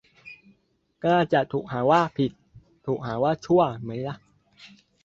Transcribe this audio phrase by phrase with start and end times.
[1.03, 2.31] กล้าจะ ถูกหาว่า 'ผิด'
[2.85, 4.15] ถูกหาว่า 'ชั่ว' ไหมล่ะ